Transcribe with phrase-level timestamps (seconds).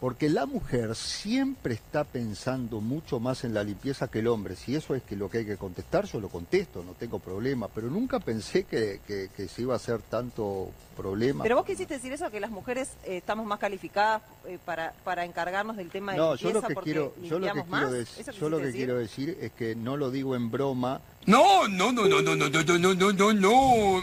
[0.00, 4.54] Porque la mujer siempre está pensando mucho más en la limpieza que el hombre.
[4.54, 7.66] Si eso es que lo que hay que contestar, yo lo contesto, no tengo problema.
[7.66, 11.42] Pero nunca pensé que, que- que se iba a hacer tanto problema.
[11.42, 15.24] Pero vos quisiste decir eso, que las mujeres eh, estamos más calificadas eh, para, para
[15.24, 17.66] encargarnos del tema de No, yo limpieza lo que porque quiero, yo lo que quiero,
[17.68, 17.92] más.
[17.92, 21.00] dec- ¿Eso yo lo que quiero decir es que no lo digo en broma.
[21.26, 24.02] No, no, no, no, no, no, no, no, no, no, no.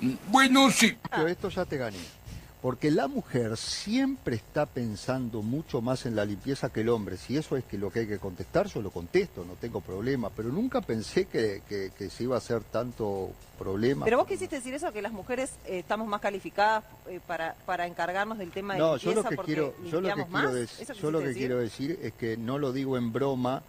[0.00, 0.96] Mm, Bueno, sí.
[1.10, 1.98] Pero esto ya te gané.
[2.66, 7.16] Porque la mujer siempre está pensando mucho más en la limpieza que el hombre.
[7.16, 10.30] Si eso es que lo que hay que contestar, yo lo contesto, no tengo problema.
[10.30, 14.04] Pero nunca pensé que, que- que se iba a hacer tanto problema.
[14.04, 17.86] Pero vos quisiste decir eso, que las mujeres eh, estamos más calificadas eh, para, para
[17.86, 20.26] encargarnos del tema de No, yo limpieza lo que porque quiero, yo lo que quiero,
[20.32, 20.52] más.
[20.52, 21.42] dec- ¿Eso yo lo que decir?
[21.42, 23.62] quiero decir es que no lo digo en broma,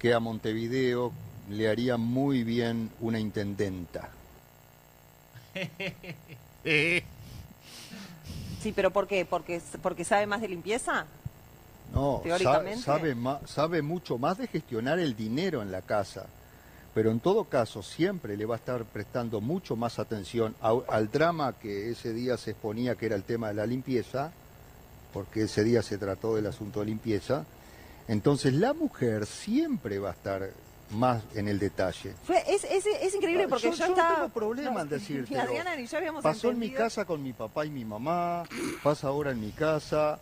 [0.00, 1.12] que a Montevideo
[1.48, 4.10] le haría muy bien una intendenta.
[8.60, 9.24] Sí, pero ¿por qué?
[9.24, 11.06] ¿Porque, porque sabe más de limpieza?
[11.94, 12.82] No, Teóricamente.
[12.82, 16.26] sabe, ma- sabe mucho más de gestionar el dinero en la casa.
[16.94, 21.10] Pero en todo caso, siempre le va a estar prestando mucho más atención a- al
[21.10, 24.32] drama que ese día se exponía, que era el tema de la limpieza,
[25.12, 27.44] porque ese día se trató del asunto de limpieza.
[28.08, 30.50] Entonces, la mujer siempre va a estar
[30.90, 32.14] más en el detalle.
[32.24, 34.92] Fue, es, es, es increíble Ah, porque yo- yo, yo no tengo problema en ni
[34.98, 35.40] decírtelo.
[35.40, 38.44] Adriana ni yo habíamos Pasó en mi casa con mi papá y mi mamá,
[38.82, 40.18] pasa ahora en mi casa.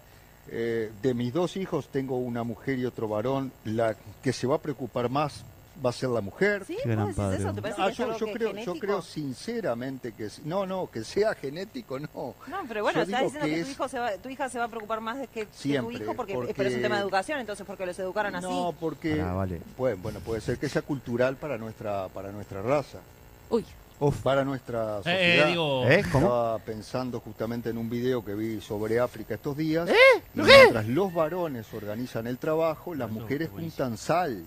[0.50, 3.52] Eh, de mis dos hijos tengo una mujer y otro varón.
[3.64, 5.44] La que se va a preocupar más
[5.84, 6.64] va a ser la mujer.
[6.66, 6.76] ¿Sí?
[6.82, 7.38] Qué ¿Vos gran padre.
[7.38, 7.52] eso?
[7.54, 10.42] ¿Te parece Ah, yo, creo, yo creo sinceramente que sí.
[10.44, 12.08] no, no, que sea genético, no.
[12.14, 12.34] No,
[12.66, 14.64] pero bueno, Yo estás diciendo que, que tu, hijo se va, tu hija se va
[14.64, 16.96] a preocupar más de que, que Siempre, tu hijo porque, porque- pero es un tema
[16.96, 18.46] de educación, entonces porque los educaron así.
[18.46, 19.60] No, porque Pará, vale.
[19.76, 22.98] bueno, bueno, puede ser que sea cultural para nuestra para nuestra raza,
[23.50, 23.64] Uy,
[24.22, 25.46] para nuestra Eh, sociedad.
[25.46, 26.02] eh, digo, ¿Eh?
[26.12, 26.26] ¿Cómo?
[26.26, 29.88] Estaba pensando justamente en un video que vi sobre África estos días.
[29.88, 29.94] ¿Eh?
[30.34, 34.44] Y mientras los varones organizan el trabajo, las Eso, mujeres juntan sal.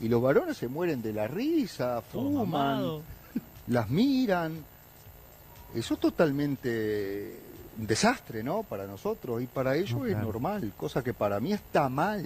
[0.00, 3.00] Y los varones se mueren de la risa, fuman,
[3.68, 4.64] las miran.
[5.74, 7.40] Eso es totalmente
[7.78, 8.62] un desastre, ¿no?
[8.62, 9.42] Para nosotros.
[9.42, 10.26] Y para ellos No, es claro.
[10.26, 12.24] normal, cosa que para mí está mal.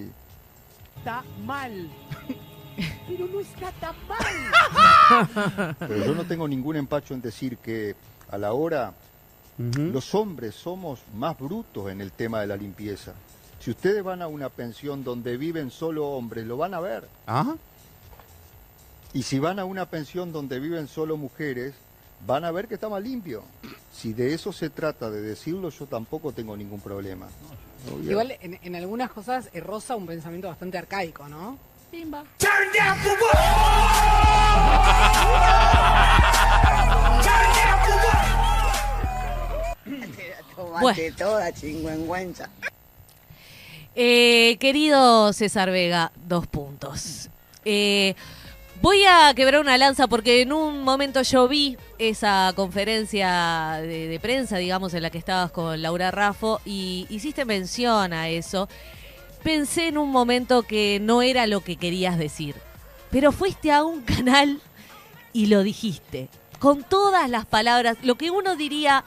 [0.99, 1.89] Está mal.
[3.09, 5.77] Pero no está tan mal.
[5.79, 7.95] Pero yo no tengo ningún empacho en decir que
[8.31, 8.93] a la hora.
[9.59, 13.13] Los hombres somos más brutos en el tema de la limpieza.
[13.61, 17.07] Si ustedes van a una pensión donde viven solo hombres, lo van a ver.
[17.27, 17.57] ¿Ah?
[19.13, 21.75] Y si van a una pensión donde viven solo mujeres,
[22.27, 23.43] van a ver que está más limpio.
[23.93, 27.29] Si de eso se trata, de decirlo, yo tampoco tengo ningún problema.
[27.93, 28.11] Obvio.
[28.13, 31.59] Igual en, en algunas cosas eh, roza un pensamiento bastante arcaico, ¿no?
[31.91, 32.25] Pimba.
[40.57, 42.49] Tomate toda chingüengüenza.
[43.97, 47.29] Eh, querido César Vega, dos puntos.
[47.65, 48.15] Eh,
[48.81, 54.21] voy a quebrar una lanza porque en un momento yo vi esa conferencia de, de
[54.21, 58.69] prensa, digamos, en la que estabas con Laura Raffo y hiciste mención a eso.
[59.43, 62.55] Pensé en un momento que no era lo que querías decir,
[63.11, 64.61] pero fuiste a un canal
[65.33, 66.29] y lo dijiste,
[66.59, 69.05] con todas las palabras, lo que uno diría,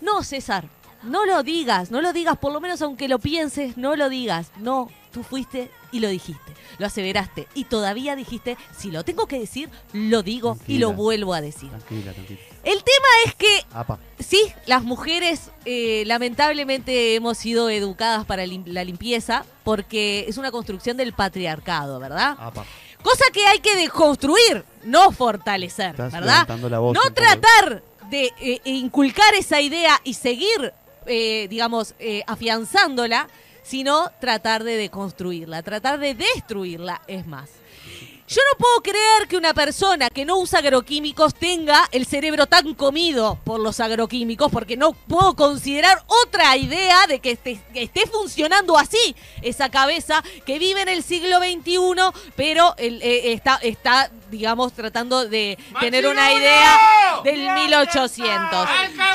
[0.00, 0.66] no, César,
[1.02, 4.50] no lo digas, no lo digas, por lo menos aunque lo pienses, no lo digas.
[4.58, 9.38] No, tú fuiste y lo dijiste, lo aseveraste y todavía dijiste, si lo tengo que
[9.38, 11.68] decir, lo digo y lo vuelvo a decir.
[11.70, 12.40] Tranquila, tranquila.
[12.64, 13.98] El tema es que Apa.
[14.20, 20.50] sí, las mujeres eh, lamentablemente hemos sido educadas para lim- la limpieza porque es una
[20.52, 22.36] construcción del patriarcado, ¿verdad?
[22.38, 22.64] Apa.
[23.02, 26.32] Cosa que hay que deconstruir, no fortalecer, Estás ¿verdad?
[26.34, 30.72] levantando la voz no tratar de eh, inculcar esa idea y seguir,
[31.06, 33.28] eh, digamos, eh, afianzándola,
[33.62, 37.50] sino tratar de deconstruirla, tratar de destruirla, es más.
[38.28, 42.72] Yo no puedo creer que una persona que no usa agroquímicos tenga el cerebro tan
[42.72, 48.06] comido por los agroquímicos, porque no puedo considerar otra idea de que esté, que esté
[48.06, 54.10] funcionando así esa cabeza que vive en el siglo XXI, pero el- eh, está, está,
[54.30, 56.78] digamos, tratando de tener una idea
[57.24, 58.68] del 1800.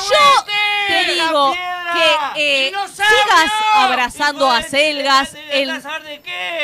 [0.10, 0.46] Yo
[0.88, 1.54] te digo
[1.94, 5.70] que eh, sigas abrazando a selgas en,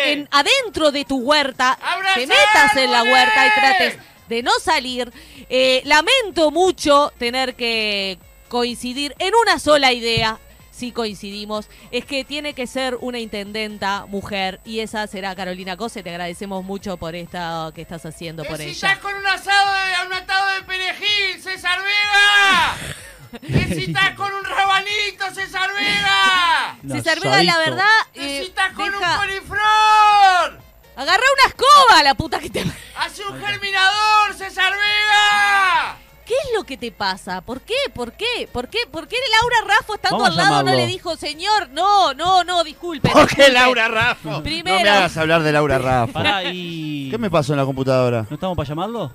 [0.05, 1.77] en- adentro de tu huerta,
[2.15, 3.97] te metas en la huerta y trates
[4.27, 5.11] de no salir.
[5.49, 8.17] Eh, lamento mucho tener que
[8.49, 10.39] coincidir en una sola idea.
[10.71, 16.01] Si coincidimos, es que tiene que ser una intendenta mujer y esa será Carolina Cose.
[16.01, 18.71] Te agradecemos mucho por esta que estás haciendo por ella.
[18.71, 22.95] estás con un asado de, un atado de perejil, César Vega.
[23.41, 24.43] ¡Necesitas con un
[24.87, 26.77] rabanito, César Vega!
[26.83, 30.63] Un César Vega, la verdad, eh, ¡Necesitas con deja- un coliflor!
[30.95, 32.65] agarrá una escoba, la puta que te...
[32.97, 35.97] ¡Hace un germinador, César Vega!
[36.25, 37.41] ¿Qué es lo que te pasa?
[37.41, 37.73] ¿Por qué?
[37.93, 38.47] ¿Por qué?
[38.51, 38.79] ¿Por qué?
[38.89, 40.79] ¿Por qué Laura Raffo estando Vamos al lado no llamarlo.
[40.79, 43.09] le dijo, señor, no, no, no, disculpe?
[43.09, 43.51] ¿Por qué disculpe"?
[43.51, 44.41] Laura Raffo?
[44.41, 44.77] Primero.
[44.77, 46.13] No me hagas hablar de Laura Raffo.
[46.13, 47.09] Pará, y...
[47.11, 48.25] ¿Qué me pasó en la computadora?
[48.29, 49.11] ¿No estamos para llamarlo?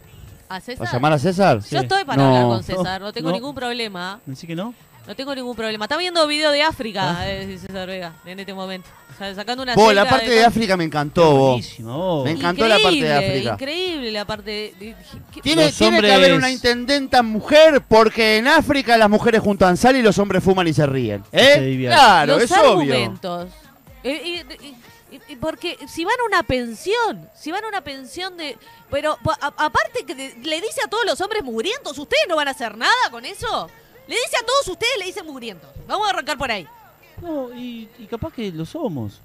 [0.51, 0.79] ¿A César?
[0.85, 1.61] ¿Para llamar a César?
[1.71, 2.29] Yo estoy para No.
[2.29, 3.35] hablar con César, no tengo No.
[3.35, 4.21] ningún problema.
[4.27, 4.75] ¿Me decís que no?
[5.09, 5.87] No tengo ningún problema.
[5.87, 7.31] Está viendo video de África, Ah.
[7.31, 8.89] eh, César Vega, en este momento.
[9.15, 11.51] O sea, sacando una Vos, la parte de África me encantó, vos.
[11.53, 12.25] Buenísimo, vos.
[12.27, 13.53] Me encantó la parte de África.
[13.55, 14.75] Increíble la parte de...
[14.79, 14.97] de-
[15.33, 20.03] ¿qué- Tiene, que haber una intendenta mujer porque en África las mujeres juntan sal y
[20.03, 21.25] los hombres fuman y se ríen.
[21.33, 21.55] ¿Eh?
[21.55, 21.87] Se.
[21.87, 22.69] Claro, los es obvio.
[22.95, 23.49] argumentos.
[24.05, 24.45] Eh,
[25.11, 28.59] y- y porque si van a una pensión, si van a una pensión de...
[28.91, 32.49] Pero a- aparte que de- le dice a todos los hombres mugrientos, ¿ustedes no van
[32.49, 33.71] a hacer nada con eso?
[34.09, 35.71] Le dice a todos ustedes, le dicen mugrientos.
[35.87, 36.67] Vamos a arrancar por ahí.
[37.23, 39.21] No, y, y capaz que lo somos.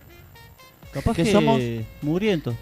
[0.92, 1.60] Capaz ¿Qué que somos?
[2.02, 2.54] mugrientos.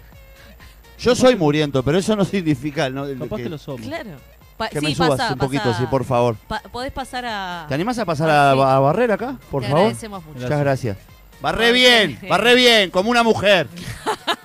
[0.98, 3.04] Yo soy muriento, pero eso no significa ¿no?
[3.18, 3.80] Capaz que, que lo somos.
[3.82, 4.10] Claro.
[4.56, 5.78] Pa- que sí, me subas pasa, un poquito, pasa.
[5.80, 6.36] sí, por favor.
[6.46, 7.64] Pa- ¿Podés pasar a...?
[7.68, 8.60] ¿Te animás a pasar Ah, a, sí.
[8.60, 9.80] a barrer acá, por Te favor?
[9.82, 10.38] agradecemos mucho.
[10.40, 10.96] Muchas gracias.
[11.40, 13.66] Barré bien, barré bien, como una mujer.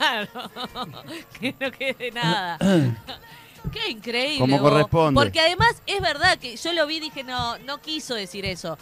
[1.40, 2.58] que no quede nada.
[3.72, 4.40] Qué increíble.
[4.40, 4.70] Como vos.
[4.72, 5.22] corresponde.
[5.22, 8.78] Porque además es verdad que yo lo vi y dije, no, no quiso decir eso.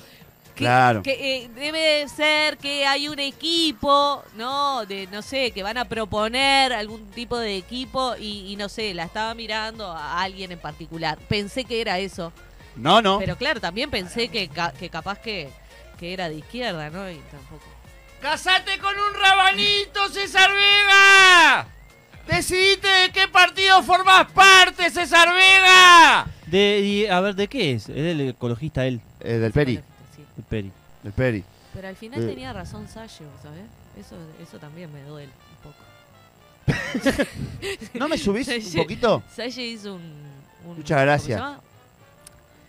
[0.56, 1.04] Que, Claro.
[1.04, 4.86] Que eh, debe ser que hay un equipo, ¿no?
[4.86, 8.94] De, no sé, que van a proponer algún tipo de equipo y, y no sé,
[8.94, 11.18] la estaba mirando a alguien en particular.
[11.28, 12.31] Pensé que era eso.
[12.76, 13.20] No, no.
[13.20, 14.50] Pero claro, también pensé que,
[14.80, 15.50] que capaz que,
[15.98, 17.10] que era de izquierda, ¿no?
[17.10, 17.66] Y tampoco.
[18.22, 21.68] ¡Casate con un rabanito, César Vega!
[22.27, 26.27] ¡Decidite de qué partido formás parte, César Vega!
[26.48, 27.89] De, y, a ver, ¿de qué es?
[27.89, 29.75] Es el ecologista él, Eh, del Peri,
[30.16, 30.24] Sí.
[30.38, 30.72] el Peri.
[31.04, 31.44] del Peri.
[31.74, 32.27] Pero al final Eh.
[32.27, 33.62] tenía razón Sayo, ¿sabes?
[34.00, 35.83] Eso, eso también me duele un poco.
[37.94, 39.24] ¿No me subís un poquito?
[39.36, 40.01] Sayo hizo un,
[40.66, 41.42] un- Muchas gracias.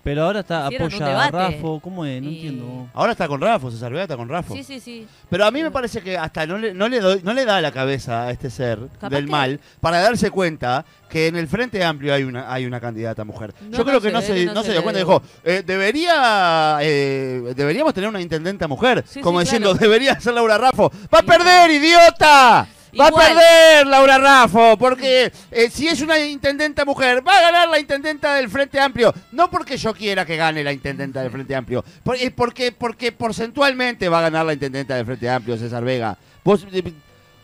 [0.07, 1.57] Pero ahora está, Hicieron un apoya a debate.
[1.57, 1.81] Rafo.
[1.81, 2.23] ¿Cómo es?
[2.23, 2.89] No Y- entiendo.
[2.95, 4.55] Ahora está con Rafa, César Vega está con Rafa.
[4.55, 5.05] Sí, sí, sí.
[5.29, 7.61] Pero a mí me parece que hasta no le, no le, doy, no le da
[7.61, 11.49] la cabeza a este ser Capaz del que- mal para darse cuenta que en el
[11.49, 13.53] Frente Amplio hay una, hay una candidata mujer.
[13.69, 14.85] No, Yo creo no que se no ve, se, no no se se dio ve.
[14.85, 14.99] cuenta.
[15.01, 19.05] Dijo, eh, debería, eh, deberíamos tener una intendenta mujer.
[19.09, 19.83] Sí, como sí, diciendo, claro.
[19.85, 20.93] debería ser Laura Raffo.
[21.13, 22.69] ¡Va a perder, idiota!
[22.99, 23.25] ¡Va Igual.
[23.25, 24.77] a perder Laura Raffo!
[24.79, 29.13] Porque eh, si es una intendenta mujer, va a ganar la intendenta del Frente Amplio.
[29.33, 31.85] No porque yo quiera que gane la intendenta del Frente Amplio.
[32.03, 36.17] por- Es porque, porque porcentualmente va a ganar la intendenta del Frente Amplio, César Vega.
[36.45, 36.93] Vos, eh,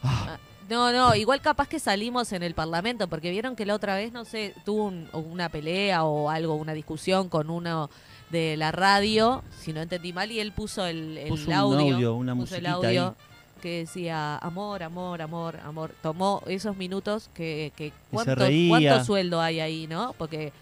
[0.02, 0.36] Ah,
[0.68, 4.10] No, no, igual capaz que salimos en el Parlamento, porque vieron que la otra vez,
[4.12, 7.90] no sé, tuvo un- una pelea o algo, una discusión con uno
[8.30, 11.94] de la radio, si no entendí mal, y él puso el, el Puso un audio,
[11.94, 12.88] audio, una puso el audio
[13.18, 13.31] ahí.
[13.62, 15.92] Que decía amor, amor, amor, amor.
[16.02, 18.32] Tomó esos minutos que, que ¿cuánto,
[18.68, 20.14] cuánto sueldo hay ahí, ¿no?
[20.18, 20.52] Porque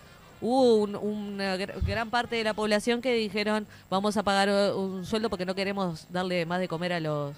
[0.40, 4.72] hubo un- una gr- gran parte de la población que dijeron vamos a pagar eh,
[4.72, 7.34] un sueldo porque no queremos darle más de comer a los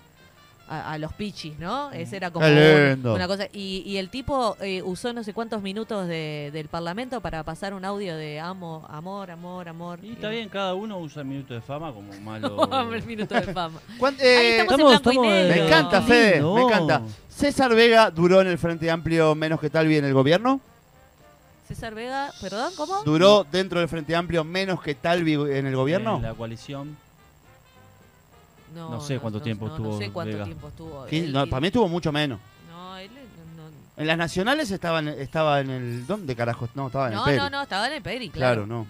[0.69, 1.91] a, a los pichis, ¿no?
[1.93, 3.47] Esa era como un- una cosa.
[3.53, 7.75] Y, y el tipo eh, usó no sé cuántos minutos de- del Parlamento para pasar
[7.75, 9.99] un audio de amo, amor, amor, amor.
[10.03, 12.69] Y está bien, cada uno usa el minuto de fama como malo.
[12.95, 13.81] el minuto de fama.
[13.99, 15.55] ¿cuán- Ahí eh, estamos en y estamos- negro.
[15.57, 17.03] me encanta, Fede, me encanta.
[17.29, 20.61] ¿César Vega duró en el Frente Amplio menos que Talvi en el gobierno?
[21.67, 23.03] César Vega, perdón, ¿cómo?
[23.05, 26.17] ¿Duró dentro del Frente Amplio menos que Talvi en el gobierno?
[26.17, 26.97] En la coalición.
[28.75, 30.45] No sé cuánto tiempo no, estuvo No sé cuánto Vega.
[30.45, 31.07] tiempo estuvo.
[31.07, 32.39] Él- No, para mí estuvo mucho menos.
[32.71, 33.11] No, él
[33.57, 36.07] no, no, En las nacionales estaba en, estaba en el...
[36.07, 36.69] ¿Dónde carajo?
[36.75, 37.39] No, estaba en no, el Peri.
[37.39, 38.67] no, no, estaba en el Peri, Claro, claro.
[38.67, 38.87] no.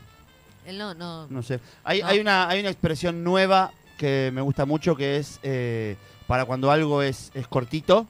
[0.66, 1.26] Él no, no.
[1.28, 1.58] No sé.
[1.84, 2.06] Hay, No.
[2.08, 5.96] hay, una, hay una expresión nueva que me gusta mucho que es eh,
[6.26, 8.06] para cuando algo es, es cortito,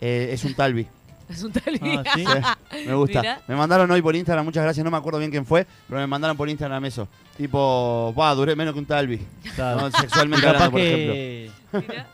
[0.00, 0.86] eh, es un talvi.
[1.28, 2.24] Es un tal Ah, ¿sí?
[2.72, 3.20] Sí, me gusta.
[3.20, 3.40] Mirá.
[3.48, 6.06] Me mandaron hoy por Instagram, muchas gracias, no me acuerdo bien quién fue, pero me
[6.06, 7.08] mandaron por Instagram eso.
[7.36, 9.20] Tipo, va, duré menos que un talvi.
[9.54, 9.80] Claro.
[9.82, 11.80] No, Y sexualmente hablando, por ejemplo.
[11.92, 12.06] Mirá.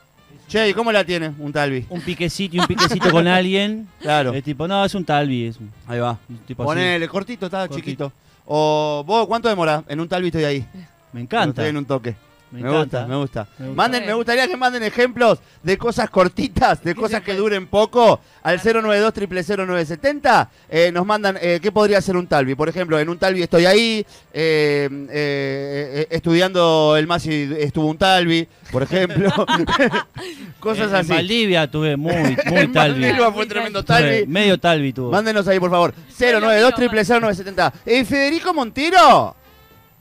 [0.49, 1.85] Che, ¿y cómo la tiene un talvi?
[1.91, 3.87] un piquecito y un piquecito con alguien.
[4.01, 5.47] Claro, Es tipo, no, es un talvi.
[5.47, 6.13] Es un, ahí va.
[6.47, 6.55] así.
[6.55, 7.77] Ponele, cortito, está Cortito.
[7.85, 8.13] chiquito.
[8.47, 9.85] O vos, ¿cuánto demora?
[9.89, 10.67] En un talvi estoy ahí.
[11.13, 11.51] Me encanta.
[11.63, 12.17] Estoy en un toque.
[12.51, 13.47] Me, gusta, me gusta.
[13.59, 13.77] Me gusta.
[13.77, 18.21] Manden, me gustaría que manden ejemplos de cosas cortitas, de cosas que duren poco.
[18.43, 22.55] Al 092 0970 eh, nos mandan eh, qué podría ser un Talvi.
[22.55, 27.99] Por ejemplo, en un Talvi estoy ahí, eh, eh, eh, estudiando el MASI estuvo un
[27.99, 29.31] Talvi, por ejemplo.
[30.61, 31.11] cosas así.
[31.11, 33.13] En Valdivia tuve muy, muy En talvi.
[33.35, 34.27] Fue tremendo Tuve Talvi.
[34.27, 35.11] Medio talvi tuvo.
[35.11, 35.95] Mándenos ahí, por favor.
[36.19, 39.35] 092 0970 Eh, Federico Montero.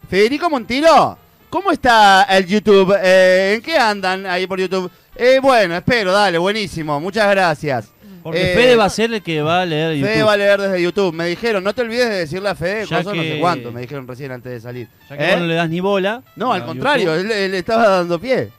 [0.09, 1.17] Federico Montilo,
[1.49, 2.95] ¿cómo está el YouTube?
[3.01, 4.89] Eh, ¿En qué andan ahí por YouTube?
[5.15, 7.89] Eh, bueno, espero, dale, buenísimo, muchas gracias.
[8.23, 10.09] Porque Eh, Fede va a ser el que va a leer YouTube.
[10.09, 11.13] Fede va a leer desde YouTube.
[11.13, 13.71] Me dijeron, no te olvides de decirle a Fede Ya cosas no sé cuánto.
[13.71, 14.87] Me dijeron recién antes de salir.
[15.09, 15.31] Ya que ¿Eh?
[15.31, 16.23] vos no le das ni bola.
[16.35, 18.49] No, al contrario, él, él estaba dando pie.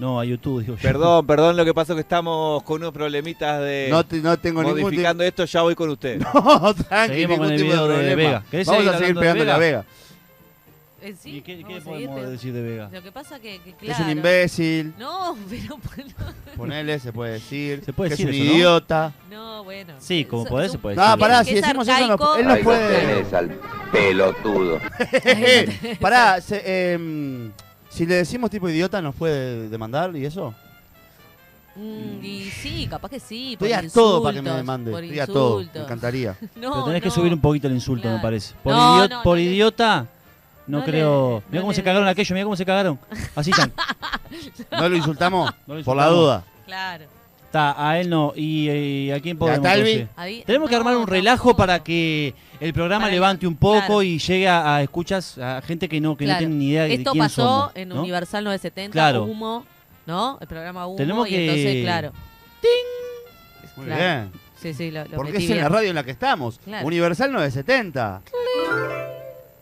[0.00, 0.82] No, a YouTube, digo yo.
[0.82, 4.36] Perdón, perdón, lo que pasa es que estamos con unos problemitas de No, te- no
[4.40, 6.20] tengo ningún modificando esto, ya voy con usted.
[6.34, 8.16] No, tranqui, Seguimos ningún con el tipo de video de problema.
[8.16, 8.44] Vega.
[8.50, 9.84] ¿Querés Vamos a seguir hablando de pegándole a Vega?
[11.06, 12.88] Eh, sí, ¿Y qué, qué podemos seguir, decir de Vega?
[12.90, 14.94] Lo que pasa que, que Es un imbécil.
[14.98, 15.78] No, pero
[16.56, 17.82] Ponele, se puede decir.
[17.84, 18.56] Se puede que decir es un eso, ¿no?
[18.56, 19.12] idiota.
[19.30, 19.94] no, bueno.
[19.98, 21.18] Sí, como podés, se puede No, decir.
[21.20, 22.36] pará, que si es decimos eso, no, arcaico.
[22.36, 23.36] él no puede.
[23.36, 23.60] al
[23.92, 24.80] pelotudo.
[26.00, 27.52] pará, se- em,
[27.90, 30.54] si le decimos tipo idiota, ¿nos puede demandar y eso?
[31.76, 33.52] Mm, y sí, capaz que sí.
[33.54, 34.90] Estoy por a todo para que me insultos, demande.
[34.92, 35.56] Por Estoy a todo.
[35.56, 35.84] Me insultos.
[35.84, 36.36] encantaría.
[36.56, 37.14] No, Pero tenés que no.
[37.14, 38.16] subir un poquito el insulto, Claro.
[38.16, 38.54] me parece.
[38.62, 40.06] Por, No, idiot- no, por no le- idiota,
[40.66, 41.42] no, no le- creo.
[41.48, 42.12] Mira no cómo se cagaron des.
[42.12, 42.98] aquello, mira cómo se cagaron.
[43.34, 43.72] Así están.
[44.72, 45.50] ¿No lo insultamos?
[45.66, 46.44] No lo Por la duda.
[46.66, 47.04] Claro.
[47.46, 48.32] Está, a él no.
[48.34, 52.34] ¿Y, eh, a quién ¿Y a podemos Tenemos que no, armar un relajo para que
[52.58, 54.02] el programa Para- levante un poco claro.
[54.02, 56.40] y llegue a, a escuchas a gente que no que Claro.
[56.40, 58.00] no tiene ni idea de Esto quién pasó somos, en ¿no?
[58.00, 59.24] Universal 970, Claro.
[59.24, 59.64] Humo,
[60.06, 60.38] ¿no?
[60.40, 60.96] El programa Humo.
[60.96, 62.12] Tenemos y que- entonces, claro.
[63.76, 64.02] Muy Claro.
[64.02, 64.32] bien.
[64.60, 66.58] Sí, sí, lo, lo Porque metí es en la radio en la que estamos.
[66.64, 66.86] Claro.
[66.86, 68.22] Universal 970.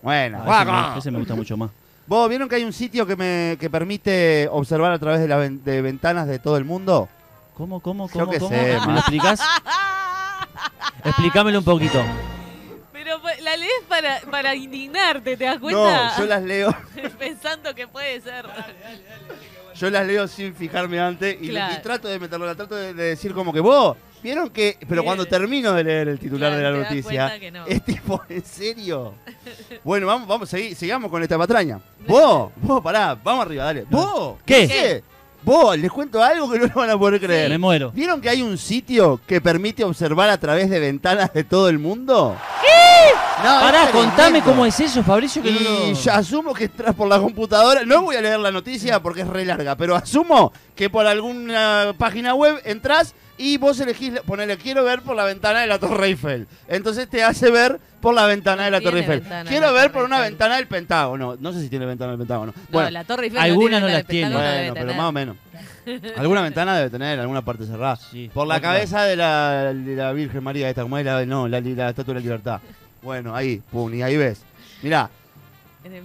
[0.02, 0.98] Bueno, Ah, ese, me, guaco.
[0.98, 1.70] ese me gusta mucho más.
[2.06, 5.36] ¿Vos vieron que hay un sitio que me que permite observar a través de, la
[5.36, 7.08] ven- de ventanas de todo el mundo?
[7.56, 8.50] ¿Cómo, cómo, Yo cómo, qué cómo?
[8.50, 9.40] sé, ¿Me lo explicás?
[11.04, 12.02] Explícamelo un poquito.
[12.92, 16.16] Pero pa- la lees para, para indignarte, ¿te das No, cuenta?
[16.18, 16.74] yo las leo,
[17.18, 18.44] Pensando que puede ser.
[19.74, 21.74] Yo las leo sin fijarme antes y, Claro.
[21.78, 25.02] y trato de meterlo, la trato de, de decir como que vos, vieron que, pero
[25.04, 27.66] cuando termino de leer el titular Claro, de la noticia, no.
[27.66, 29.14] es tipo, ¿en serio?
[29.84, 31.80] bueno, vamos, vamos, seguí- sigamos con esta patraña.
[32.06, 33.84] Vos, vos, pará, vamos arriba, dale.
[33.90, 34.66] Vos, ¿Qué?
[34.66, 35.04] sé,
[35.44, 37.48] Vos, les cuento algo que no lo van a poder creer.
[37.50, 37.90] Me muero.
[37.90, 41.80] ¿Vieron que hay un sitio que permite observar a través de ventanas de todo el
[41.80, 42.36] mundo?
[43.42, 44.44] No, Pará, es contame tremendo.
[44.50, 45.92] cómo es eso, Fabricio, que no Y lo...
[46.00, 47.84] yo asumo que entras por la computadora.
[47.84, 51.94] No voy a leer la noticia porque es re larga, pero asumo que por alguna
[51.98, 56.06] página web entras y vos elegís, ponele, quiero ver por la ventana de la Torre
[56.08, 56.46] Eiffel.
[56.68, 59.22] Entonces te hace ver por la ventana de la Torre Eiffel.
[59.48, 61.36] Quiero ver por una ventana del Pentágono.
[61.40, 62.52] No sé si tiene ventana del Pentágono.
[62.54, 64.34] No, Bueno, la Torre Eiffel algunas no, las tiene.
[64.34, 65.36] bueno, pero más o menos.
[66.16, 67.96] Alguna ventana debe tener, alguna parte cerrada.
[67.96, 71.48] Sí, Por la cabeza de la, de la Virgen María esta, como es la, no,
[71.48, 72.60] la, la Estatua de la Libertad.
[73.02, 74.42] Bueno, ahí, pum, y ahí ves.
[74.82, 75.10] Mirá,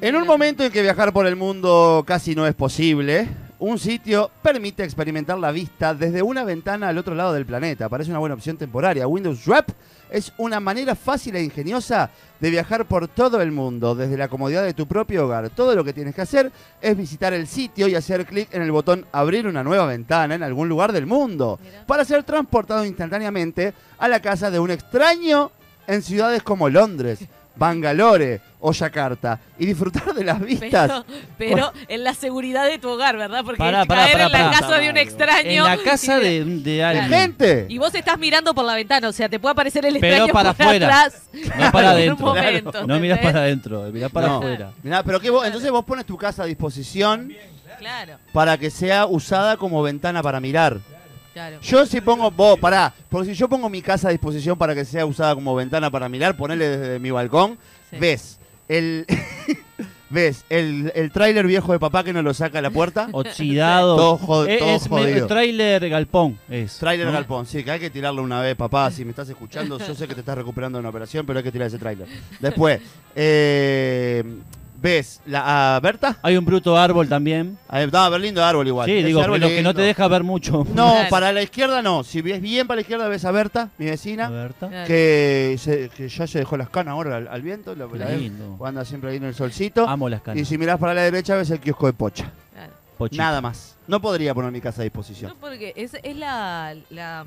[0.02, 3.28] en un momento en que viajar por el mundo casi no es posible,
[3.60, 7.90] un sitio permite experimentar la vista desde una ventana al otro lado del planeta.
[7.90, 9.08] Parece una buena opción temporaria.
[9.08, 9.70] Windows Wrap
[10.12, 12.10] es una manera fácil e ingeniosa
[12.40, 15.50] de viajar por todo el mundo desde la comodidad de tu propio hogar.
[15.50, 18.72] Todo lo que tienes que hacer es visitar el sitio y hacer clic en el
[18.72, 21.86] botón abrir una nueva ventana en algún lugar del mundo Mira.
[21.88, 25.52] para ser transportado instantáneamente a la casa de un extraño
[25.88, 27.20] en ciudades como Londres,
[27.58, 30.70] Bangalore o Yakarta y disfrutar de las vistas.
[30.70, 31.06] Pero,
[31.38, 33.44] pero en la seguridad de tu hogar, ¿verdad?
[33.46, 34.60] Porque Pará, pará, caer pará, en la pará.
[34.60, 35.50] casa de un extraño.
[35.50, 37.10] En la casa y- de, de ¡De alguien.
[37.10, 37.66] gente!
[37.70, 40.34] Y vos estás mirando por la ventana, o sea, te puede aparecer el Pero extraño
[40.34, 40.88] para por afuera.
[40.88, 41.30] atrás.
[41.34, 42.16] No para en adentro.
[42.32, 44.38] un momento, No mirás para adentro, mirás para No.
[44.38, 44.72] afuera.
[44.84, 47.34] Mirá, pero que vos, entonces vos pones tu casa a disposición
[47.80, 50.80] Claro, para que sea usada como ventana para mirar.
[51.38, 51.60] Claro.
[51.62, 54.86] Yo si pongo, vos, pará, porque si yo pongo mi casa a disposición para que
[54.86, 57.58] sea usada como ventana para mirar, ponele desde mi balcón,
[57.92, 57.98] Sí.
[58.00, 59.06] ves el
[60.10, 63.10] ves el, el tráiler viejo de papá que no lo saca a la puerta.
[63.14, 63.96] Oxidado.
[63.98, 65.28] Todo jod- es todo es me- jodido.
[65.28, 66.40] trailer galpón.
[66.50, 67.14] Es, Tráiler ¿no?
[67.14, 68.90] galpón, sí, que hay que tirarlo una vez, papá.
[68.92, 71.44] Si me estás escuchando, yo sé que te estás recuperando de una operación, pero hay
[71.44, 72.08] que tirar ese tráiler.
[72.40, 72.82] Después,
[73.16, 74.24] eh,
[74.82, 76.18] ves la, a Berta.
[76.22, 77.58] Hay un bruto árbol también.
[77.72, 78.86] Ver lindo árbol igual.
[78.88, 80.66] Sí, Ese digo, árbol lo que no te deja ver mucho.
[80.74, 81.10] No, Claro.
[81.10, 82.04] para la izquierda no.
[82.04, 84.70] Si ves bien para la izquierda, ves a Berta, mi vecina, Berta.
[84.86, 87.76] Que, se- que ya se dejó las canas ahora al, al viento.
[87.76, 88.58] La, la Lindo.
[88.66, 89.88] anda siempre ahí en el solcito.
[89.88, 90.48] Amo las y canas.
[90.48, 92.32] si mirás para la derecha, ves el kiosco de Pocha.
[93.12, 93.76] Nada más.
[93.88, 95.32] No podría poner mi casa a disposición.
[95.32, 97.26] No, porque es, es la, la,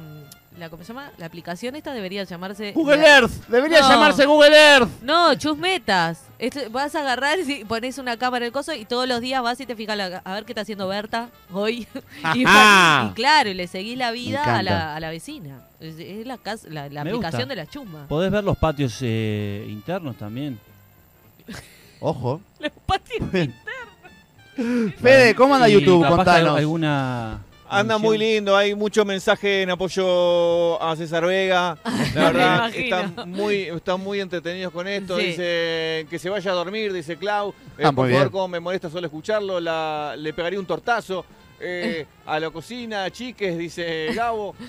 [0.58, 1.10] la, ¿cómo se llama?
[1.16, 2.72] La aplicación esta debería llamarse...
[2.72, 3.88] Google la- Earth, debería No.
[3.88, 4.88] llamarse Google Earth.
[5.02, 6.24] No, chusmetas.
[6.38, 9.42] Esto- vas a agarrar y pones una cámara en el coso y todos los días
[9.42, 11.86] vas y te fijas la- a ver qué está haciendo Berta hoy.
[12.34, 13.08] y, Ajá.
[13.10, 15.62] y claro, y le seguís la vida a la, a la vecina.
[15.80, 17.46] Es, es la, la, aplicación gusta.
[17.46, 18.06] de la chusma.
[18.06, 20.58] Podés ver los patios eh, internos también.
[22.00, 22.40] Ojo.
[22.60, 23.28] Los patios.
[24.56, 26.06] Fede, ¿cómo anda Y YouTube?
[26.06, 26.56] Contanos.
[26.58, 27.40] alguna,
[27.72, 31.78] Anda muy lindo, hay mucho mensaje en apoyo a César Vega.
[32.14, 35.16] La verdad, están muy, están muy entretenidos con esto.
[35.18, 35.26] Sí.
[35.26, 37.50] Dice que se vaya a dormir, dice Clau.
[37.78, 41.24] Eh, Ah, por muy favor, como me molesta solo escucharlo, la- le pegaría un tortazo.
[41.62, 44.54] Eh, a la cocina, chiques, dice Gabo.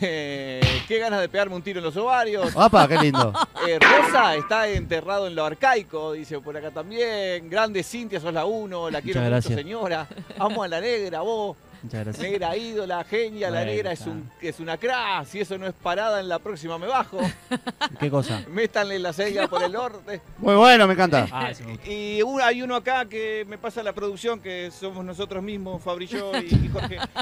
[0.00, 2.54] Eh, qué ganas de pegarme un tiro en los ovarios.
[2.54, 3.32] Opa, qué lindo.
[3.66, 7.50] Eh, Rosa está enterrado en lo arcaico, dice por acá también.
[7.50, 9.58] Grande Cintia, sos la uno, la quiero mucho, gracias.
[9.58, 10.06] señora.
[10.38, 11.56] Amo a la negra, vos.
[11.86, 12.22] Muchas gracias.
[12.30, 14.10] Negra ídola, genia, la Bueno, negra es, está.
[14.10, 15.24] un, es una cra.
[15.24, 17.18] Si eso no es parada, en la próxima me bajo.
[18.00, 18.42] ¿Qué cosa?
[18.48, 20.20] Métanle la selga por el norte.
[20.38, 21.26] Muy bueno, me encanta.
[21.30, 21.88] Ah, ese me gusta.
[21.90, 26.04] Y un- hay uno acá que me pasa la producción, que somos nosotros mismos, Fabri
[26.06, 26.96] y yo y, Jorge,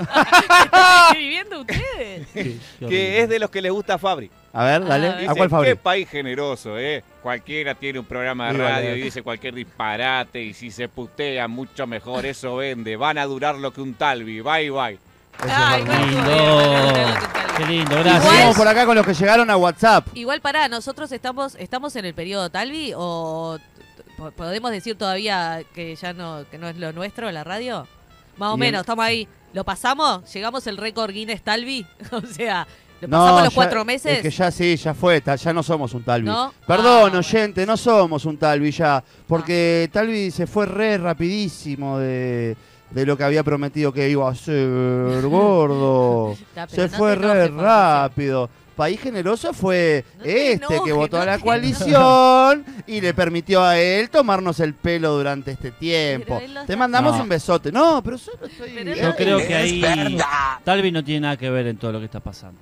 [0.65, 2.27] ¿Están viviendo ustedes?
[2.33, 4.31] Qué- que es de los que les gusta a Fabri.
[4.55, 5.27] A ver, dale.
[5.27, 5.71] Ah, ¿A cuál Fabri?
[5.71, 7.03] Qué país generoso, ¿eh?
[7.23, 11.87] Cualquiera tiene un programa de radio y dice cualquier disparate y si se putea mucho
[11.89, 12.97] mejor, eso vende.
[12.97, 14.41] Van a durar lo que un talvi.
[14.41, 14.99] Bye, bye.
[15.41, 17.19] Ay, Qué bueno, lindo.
[17.57, 18.25] Qué lindo, gracias.
[18.25, 20.07] seguimos por acá con los que llegaron a WhatsApp.
[20.15, 23.59] Igual para nosotros estamos estamos en el periodo Talvi o
[24.17, 27.87] po- podemos decir todavía que ya no que no es lo nuestro la radio.
[28.37, 28.69] Más o Bien.
[28.73, 29.29] menos, estamos ahí.
[29.53, 30.33] ¿Lo pasamos?
[30.33, 31.87] ¿Llegamos el récord Guinness Talvi?
[32.13, 32.67] o sea,
[33.03, 34.13] ¿lo pasamos los ya- cuatro meses?
[34.17, 36.27] Es que ya sí, ya fue, ta- ya no somos un Talvi.
[36.27, 36.53] ¿No?
[36.67, 39.03] Perdón, Ah, oyente, no somos un Talvi ya.
[39.27, 42.57] Porque Talvi se fue re rapidísimo de,
[42.91, 46.37] de lo que había prometido que iba a ser, gordo.
[46.69, 48.49] Se no fue re rápido.
[48.75, 53.63] País Generoso fue No te este que votó no a la coalición y le permitió
[53.63, 56.41] a él tomarnos el pelo durante este tiempo.
[56.67, 57.23] Te mandamos No.
[57.23, 57.71] un besote.
[57.71, 58.73] No, pero solo estoy...
[58.75, 60.19] Pero Yo creo que ahí.
[60.65, 62.59] Talvi no tiene nada que ver en todo lo que está pasando.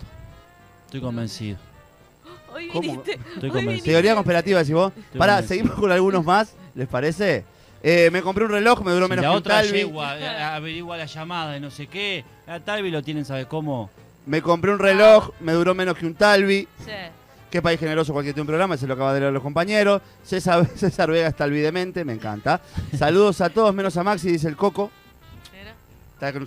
[0.93, 1.57] Estoy convencido.
[2.55, 2.83] Hoy ¿Cómo?
[2.83, 3.13] viniste.
[3.13, 3.67] Estoy hoy convencido.
[3.71, 3.91] viniste.
[3.93, 4.93] Teoría conspirativa, decís vos.
[4.95, 5.49] Estoy Pará, convencido.
[5.49, 7.47] seguimos con algunos más, ¿les parece?
[7.83, 9.79] Eh, me compré un reloj, me duró Si menos la que un otra Talvi.
[9.79, 12.27] yegua eh, averigua la llamada y no sé qué.
[12.47, 13.89] A Talvi lo tienen, ¿sabe cómo?
[14.27, 16.69] Me compré un reloj, me duró menos que un Talvi.
[16.85, 16.91] Sí.
[17.51, 20.03] Qué país generoso cualquier tiene un programa, se lo acaba de leer los compañeros.
[20.23, 22.61] César, César Vega está demente, me encanta.
[22.99, 24.91] Saludos a todos, menos a Maxi, dice el Coco.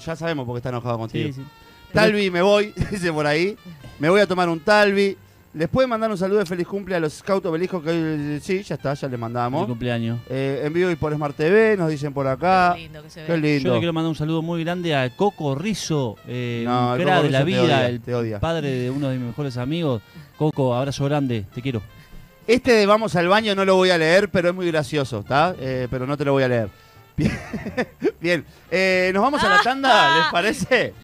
[0.05, 1.29] Ya sabemos por qué está enojado contigo.
[1.29, 1.45] Sí, sí.
[1.95, 3.55] Talvi, me voy, dice por ahí.
[3.99, 5.17] Me voy a tomar un Talvi.
[5.53, 7.81] ¿Les pueden mandar un saludo de feliz cumple a los Scouts Obelisco?
[7.81, 9.65] Que hoy- sí, ya está, ya les Mi mandamos.
[9.67, 10.19] cumpleaños.
[10.29, 12.73] Eh, en vivo y por Smart TV, nos dicen por acá.
[12.75, 13.25] Qué lindo que se ve.
[13.27, 13.73] Qué Yo lindo.
[13.73, 17.43] le quiero mandar un saludo muy grande a Coco Rizzo, eh, No, un de la
[17.45, 18.39] vida, odia, el te odia.
[18.41, 20.01] padre de uno de mis mejores amigos.
[20.37, 21.81] Coco, abrazo grande, te quiero.
[22.47, 25.55] Este de Vamos al baño no lo voy a leer, pero es muy gracioso, ¿está?
[25.57, 26.67] Eh, pero no te lo voy a leer.
[27.15, 27.31] Bien,
[28.19, 28.45] Bien.
[28.69, 30.93] Eh, nos vamos a la tanda, ¿les parece?